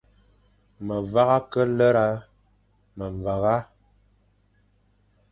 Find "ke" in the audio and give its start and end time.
1.51-1.65